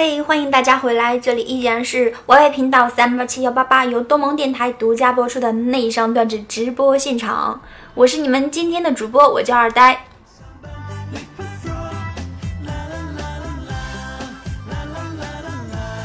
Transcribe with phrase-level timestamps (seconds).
[0.00, 7.60] 嘿，欢迎大家回来，这里依然是 YY 频道三八七幺八八，由东盟电台独家播出的内伤段子直播现场。
[7.94, 10.04] 我是你们今天的主播，我叫二呆。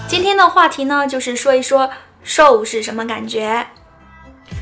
[0.08, 1.92] 今天的话题呢，就是说一说
[2.24, 3.68] 瘦是什么感觉。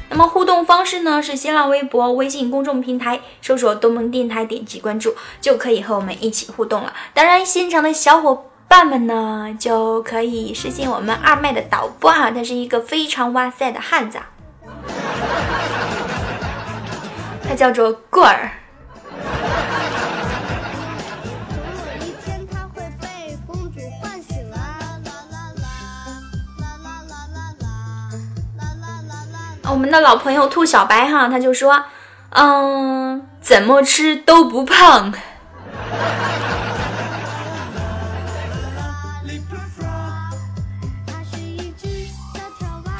[0.09, 6.91] 那么互动方式呢，是新浪微博、微信公众平台搜索“东盟电台”，点击关注就可以和我们一起互动了。
[7.13, 14.17] 当然，现场的小伙伴们呢，就可以私信我们二麦的导播啊，他是一个非常哇塞的汉子，
[17.45, 18.49] 他叫做过儿。
[29.69, 31.83] 我们的老朋友兔小白哈，他就说，
[32.29, 35.13] 嗯，怎么吃都不胖。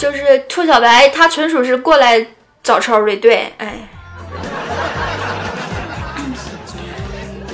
[0.02, 2.26] 就是兔小白，他纯属是过来
[2.64, 3.88] 找抽的，对，哎。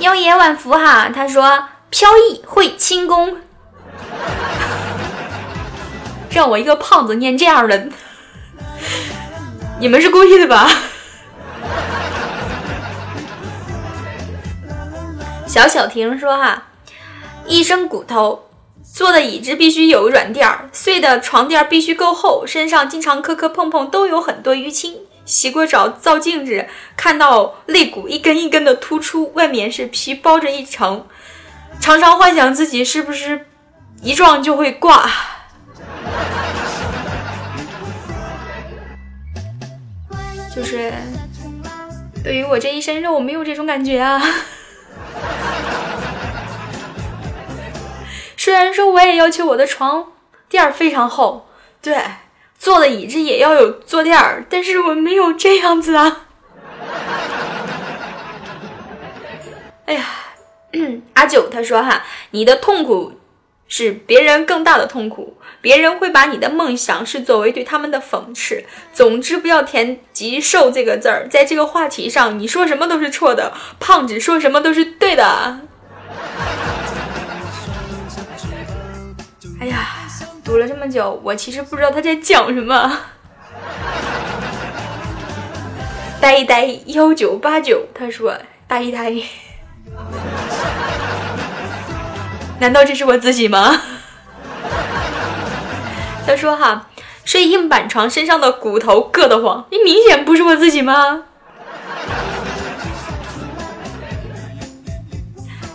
[0.00, 3.36] 妖冶晚福哈，他说飘逸会轻功，
[6.32, 7.88] 让我一个胖子念这样的。
[9.78, 10.66] 你们是故意的吧？
[15.46, 16.62] 小小婷说：“哈，
[17.44, 18.47] 一身骨头，
[18.98, 24.96] 坐的椅子必须有软垫儿，睡的床垫必须够厚，身上经常磕磕碰碰，都有很多淤青。
[25.24, 31.06] 洗过澡照镜子，看到肋骨一根一根的突出，外面是皮包着一层，
[31.78, 33.46] 常常幻想自己是不是
[34.02, 35.08] 一撞就会挂。
[40.52, 40.92] ”就是
[42.24, 44.20] 对于我这一身肉，没有这种感觉啊。
[48.48, 50.10] 虽然说我也要求我的床
[50.48, 51.46] 垫儿非常厚，
[51.82, 51.98] 对，
[52.58, 56.22] 坐的椅子也要有坐垫儿，但是我没有这样子啊。
[59.84, 60.02] 哎呀，
[61.12, 63.12] 阿九他说哈，你的痛苦。
[63.70, 68.64] 是别人更大的痛苦，别人会把你的梦想是作为对他们的讽刺。
[68.94, 75.60] 总之，不要填“极瘦这个字儿，在这个话题上，你说什么都是错的，胖子说什么都是对的。
[80.48, 83.00] 读了这么久，我其实不知道他在讲什么。
[86.18, 88.34] 呆呆幺九八九，他说
[88.66, 89.12] 呆呆。
[92.58, 93.78] 难道这是我自己吗？
[96.26, 96.88] 他说：“哈，
[97.26, 101.24] 睡硬板床，身上的骨头硌得慌，你明显不是我自己吗？”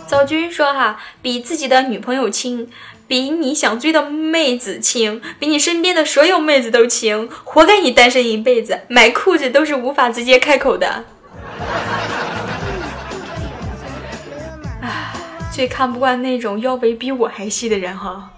[0.08, 2.68] 赵军说：“哈，比自己的女朋友亲，
[3.14, 11.04] 比你想追的妹子轻，比你身边的所有妹子都轻，活该你单身一辈子，买裤子都是无法直接开口的。”
[15.52, 18.30] 最看不惯那种腰围比我还细的人哈。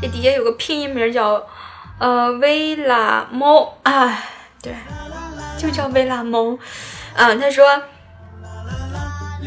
[0.00, 1.44] 这底下有个拼音名叫
[1.98, 4.22] 呃薇拉猫啊，
[4.62, 4.72] 对，
[5.58, 6.56] 就叫薇拉猫。
[7.16, 7.82] 嗯，他说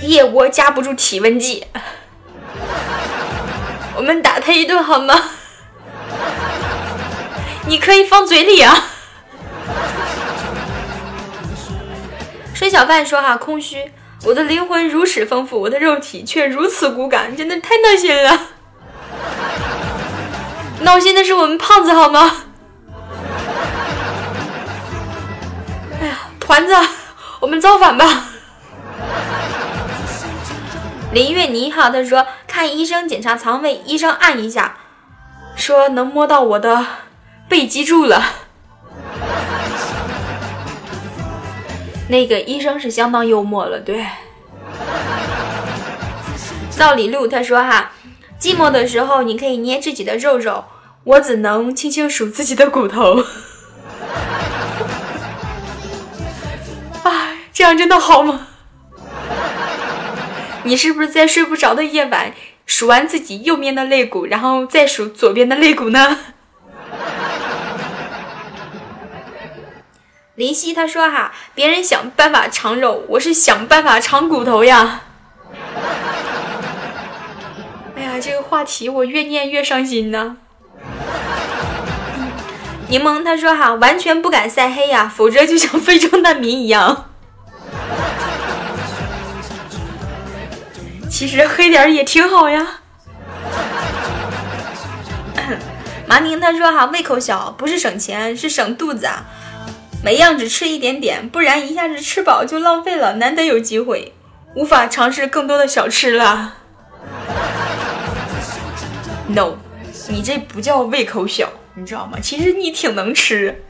[0.02, 1.66] 腋窝夹不住体温计，
[3.96, 5.14] 我们打他一顿好吗？
[7.68, 8.90] 你可以放嘴里啊。
[12.54, 13.92] 孙小贩说：“哈，空虚，
[14.24, 18.40] 我的灵魂如此丰富，我的肉体却如此骨感，真的太闹心了。
[20.82, 22.46] 闹心的是我们胖子，好吗？
[26.02, 26.74] 哎呀，团子，
[27.40, 28.27] 我们造反吧！”
[31.14, 34.78] 林月妮哈，他说：“看医生检查肠胃，医生按一下，
[35.56, 36.86] 说能摸到我的
[37.48, 38.24] 背脊柱了。”
[42.10, 44.06] 那个医生是相当幽默了，对。
[46.78, 47.92] 道理路他说哈，
[48.40, 50.66] 寂寞的时候你可以捏自己的肉肉，
[51.04, 53.24] 我只能轻轻数自己的骨头。
[57.04, 58.48] 啊，这样真的好吗？
[60.68, 62.34] 你是不是在睡不着的夜晚
[62.66, 66.18] 数完自己右边的肋骨，然后再数左边的肋骨呢？
[70.36, 75.04] 林夕他说哈，别人想办法藏肉，我是想办法藏骨头呀。
[77.96, 80.36] 哎呀，这个话题我越念越伤心呢。
[82.90, 87.07] 柠檬他说哈，完全不敢晒黑呀，否则就像非洲难民一样。
[91.18, 92.82] 其实黑点也挺好呀。
[96.06, 99.26] 麻宁他说哈，胃口小不是省钱，是省肚子啊。
[100.04, 104.14] 每样只吃一点点，不然一下子吃饱就浪费了，难得有机会，
[104.54, 106.54] 无法尝试更多的小吃了。
[109.30, 109.56] No，
[110.10, 112.20] 你这不叫胃口小，你知道吗？
[112.22, 113.64] 其实你挺能吃。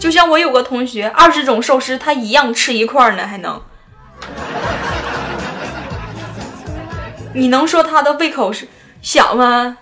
[0.00, 3.62] 就像我有个同学，二十种寿司他一样吃一块呢，还能。
[7.34, 8.66] 你能说他的胃口是
[9.02, 9.76] 小吗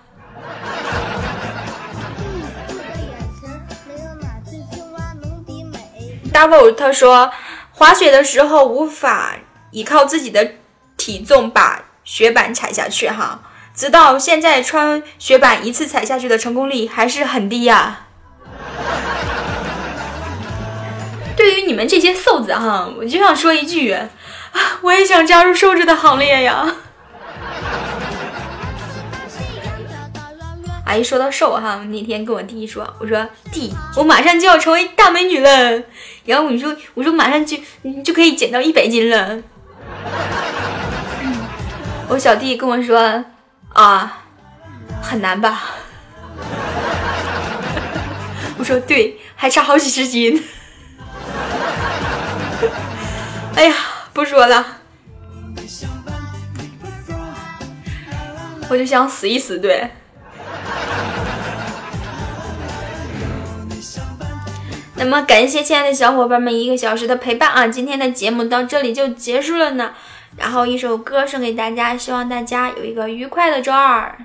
[6.32, 7.30] ？Double 他说，
[7.70, 9.36] 滑雪的时候无法
[9.70, 10.54] 依靠自己的
[10.96, 13.40] 体重把雪板踩下去哈，
[13.72, 18.07] 直到现在穿雪板一次踩下去的成功率还是很低呀。
[21.48, 24.06] 对于你们这些瘦子哈，我就想说一句啊，
[24.82, 26.70] 我也想加入瘦子的行列呀。
[30.84, 35.82] 阿姨说到瘦哈，那天跟我弟说，我说弟，我马上就要成为大美女了。
[36.26, 37.56] 然后你说，我说马上就
[38.04, 39.38] 就可以减到一百斤了。
[42.08, 43.24] 我小弟跟我说
[43.72, 44.18] 啊，
[45.00, 45.62] 很难吧？
[48.58, 50.44] 我说对，还差好几十斤。
[53.58, 53.74] 哎呀，
[54.12, 54.64] 不说了，
[58.70, 59.90] 我就想死一死，对。
[64.94, 67.66] 那么感谢亲爱的小伙伴们一个小时的陪伴啊！
[67.66, 69.92] 今天的节目到这里就结束了呢。
[70.36, 74.16] 然后一首歌送给大家，希望大家有一个愉快的周二。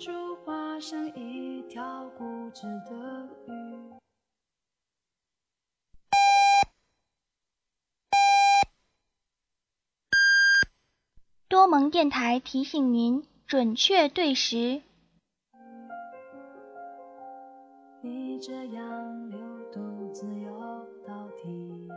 [0.00, 3.52] 忍不住化身一条固执的鱼。
[11.48, 14.80] 多蒙电台提醒您：准确对时。
[18.02, 19.38] 你这样流
[19.70, 20.50] 独自游
[21.06, 21.88] 到底。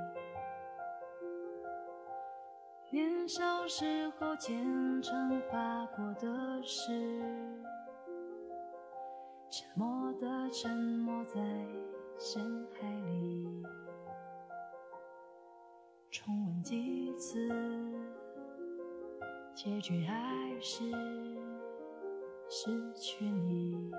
[2.91, 7.12] 年少时候虔诚发过的誓，
[9.55, 11.39] 沉默的沉默在
[12.17, 13.63] 深海里，
[16.09, 17.37] 重温几次，
[19.53, 20.83] 结局还是
[22.49, 23.91] 失去你。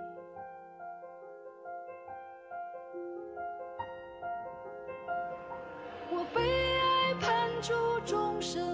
[6.10, 6.42] 我被
[6.80, 7.72] 爱判处
[8.04, 8.73] 终身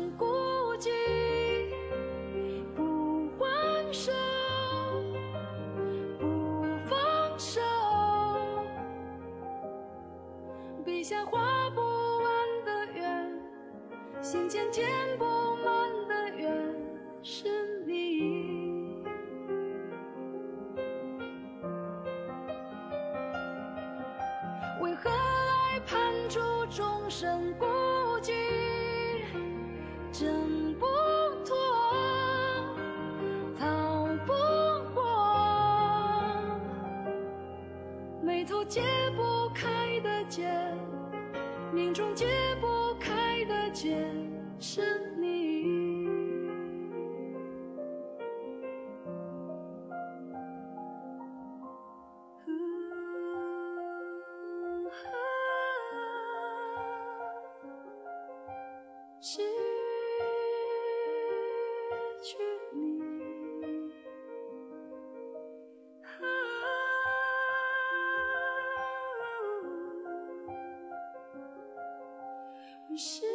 [14.73, 15.25] 填不
[15.65, 16.75] 满的缘，
[17.23, 19.03] 是你。
[24.81, 25.99] 为何爱判
[26.29, 26.39] 处
[26.71, 27.67] 众生孤
[28.23, 28.33] 寂？
[30.12, 30.87] 挣不
[31.45, 31.57] 脱，
[33.59, 34.33] 逃不
[34.95, 35.03] 过，
[38.23, 38.83] 眉头解
[39.17, 40.49] 不开的结，
[41.73, 42.27] 命中解
[42.61, 43.97] 不开的结，
[44.73, 44.81] 是
[45.19, 45.91] 你。
[59.21, 59.43] 失
[62.23, 62.39] 去
[62.73, 63.11] 你，
[72.97, 73.30] 失去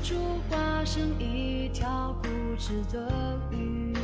[0.00, 0.14] 忍不住
[0.48, 2.28] 化身一条固
[2.58, 3.94] 执的鱼，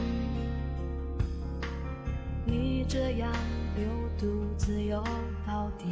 [2.45, 3.33] 你这样
[3.77, 3.87] 流
[4.19, 5.03] 独自游
[5.47, 5.87] 到底。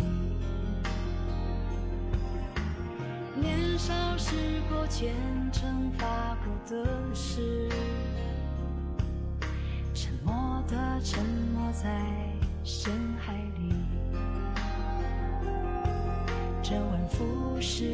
[3.40, 4.36] 年少时
[4.68, 5.14] 过虔
[5.50, 6.06] 诚发
[6.44, 7.68] 过的誓，
[9.94, 11.88] 沉默的沉没在
[12.62, 13.74] 深海里，
[16.62, 17.93] 周而复始，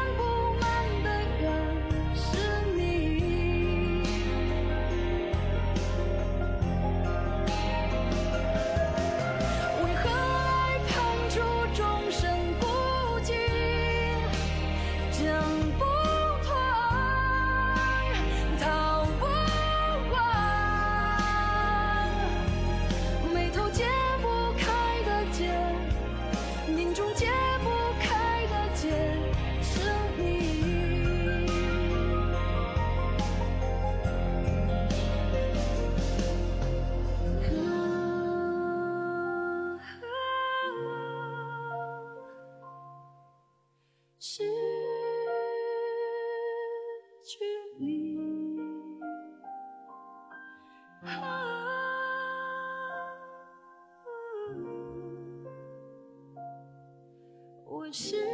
[57.91, 58.30] 是